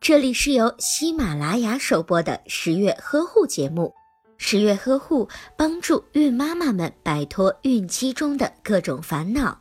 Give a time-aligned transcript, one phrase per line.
[0.00, 3.94] 这里是由喜马拉雅首播的十月呵护节目。
[4.36, 9.60] 十月呵护帮助孕妈妈们摆脱孕期中的各种烦恼。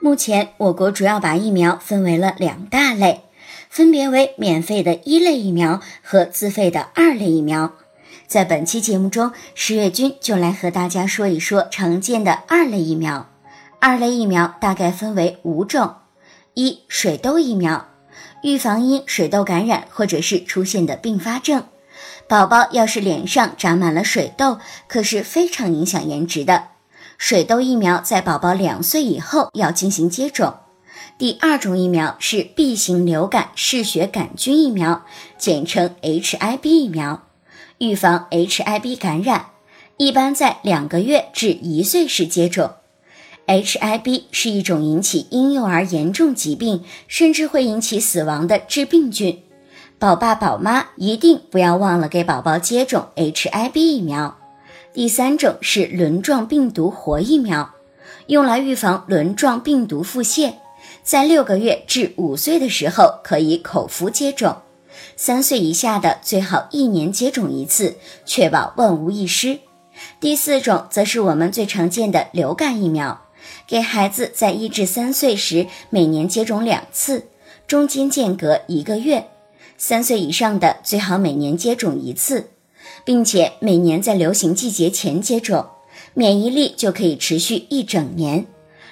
[0.00, 3.24] 目前，我国主要把疫苗分为了两大类，
[3.68, 7.74] 分别为免费的一类疫苗和自费的二类疫苗。
[8.32, 13.28] 在本期节目中，十月君就来和大家说一说常见的二类疫苗。
[13.78, 15.96] 二类疫苗大概分为五种：
[16.54, 17.88] 一、水痘疫苗，
[18.42, 21.64] 预防因水痘感染或者是出现的并发症。
[22.26, 26.68] 宝宝要是脸上长满了水痘，可是非常影响颜值的。
[27.18, 30.54] 水痘疫苗在宝宝两岁以后要进行接种。
[31.18, 35.04] 第二种疫苗是 B 型流感嗜血杆菌疫苗，
[35.36, 37.24] 简称 HIB 疫苗。
[37.82, 39.46] 预防 HIV 感染，
[39.96, 42.70] 一般在两个月至一岁时接种。
[43.48, 49.42] HIV 是一种引起婴幼儿严重疾病，甚至会引起死亡的致病菌。
[49.98, 54.38] 宝爸宝妈一定不要忘了给宝宝接种 HIV 疫苗。
[54.94, 57.70] 第三种是轮状病毒活疫苗，
[58.28, 60.52] 用来预防轮状病毒腹泻，
[61.02, 64.58] 在六个月至五岁的时候可以口服接种。
[65.16, 69.58] 三岁以下的最好一年接种一次，确保万无一失。
[70.20, 73.22] 第四种则是我们最常见的流感疫苗，
[73.66, 77.26] 给孩子在一至三岁时每年接种两次，
[77.66, 79.28] 中间间隔一个月。
[79.76, 82.50] 三岁以上的最好每年接种一次，
[83.04, 85.66] 并且每年在流行季节前接种，
[86.14, 88.46] 免疫力就可以持续一整年。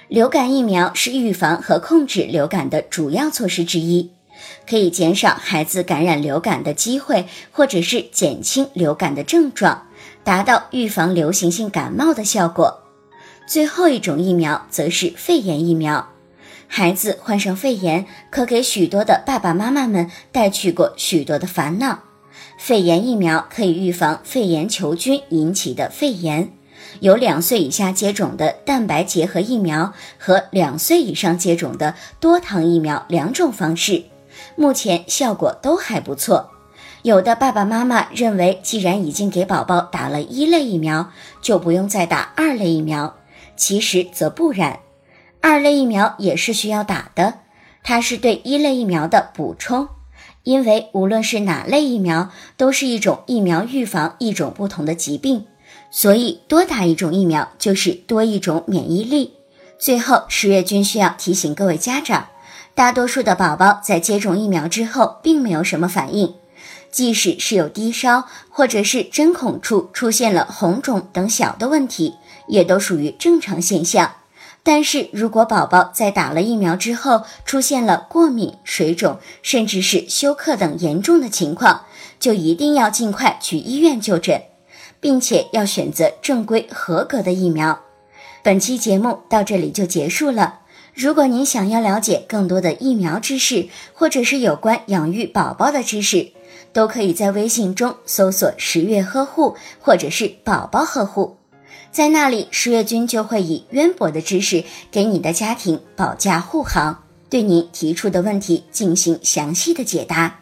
[0.08, 4.11] 流感疫苗是预防和控制流感的主要措施之一。
[4.69, 9.86] 可以减少孩子感染流感的机会，或者是减轻流感的症状，
[10.22, 12.82] 达到预防流行性感冒的效果。
[13.47, 16.10] 最后一种疫苗则是肺炎疫苗。
[16.69, 22.04] 孩子患上肺炎，可给许多的爸爸妈妈们带去过许多的烦恼。
[22.56, 26.53] 肺炎疫苗可以预防肺炎球菌引起的肺炎。
[27.00, 34.04] 有两岁以下接种的蛋白结合疫苗和两岁以上接种的多糖疫苗两种方式。
[34.56, 36.50] 目前效果都还不错，
[37.02, 43.16] 有的爸爸妈妈认为，既然已经给宝宝打了一类疫苗，就不用再打二类疫苗。
[43.56, 44.80] 其实则不然，
[45.40, 47.40] 二类疫苗也是需要打的，
[47.82, 49.88] 它是对一类疫苗的补充。
[50.42, 55.44] 因为无论是哪类疫苗，都是一种疫苗预防一种不同的疾病，
[55.90, 59.34] 所以多打一种疫苗就是多一种免疫力。
[59.78, 62.28] 最后，十月君需要提醒各位家长。
[62.80, 66.36] 大多数的宝宝在接种疫苗之后并没有什么反应，
[66.91, 72.14] 即使是有低烧或者是针孔处出现了红肿等小的问题，
[72.48, 74.12] 也都属于正常现象。
[74.62, 81.82] 但是如果宝宝在打了疫苗之后出现了过敏、水肿，甚至是休克等严重的情况，
[82.19, 84.40] 就一定要尽快去医院就诊，
[85.00, 87.78] 并且要选择正规合格的疫苗。
[88.42, 90.59] 本期节目到这里就结束了。
[91.00, 96.31] 如果您想要了解更多的疫苗知识，或者是有关养育宝宝的知识，
[96.75, 101.38] 都可以在微信中搜索“十月呵护”或者是“宝宝呵护”，
[101.91, 110.41] 在那里十月君就会以渊博的知识给你的家庭保驾护航，对您提出的问题进行详细的解答。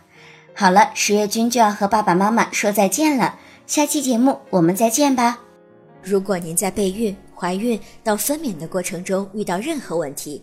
[0.55, 3.37] 好了，十月君就要和爸爸妈妈说再见了，
[3.69, 5.39] 下期节目我们再见吧。
[6.03, 10.43] 如果您在备孕、怀孕到分娩的过程中遇到任何问题，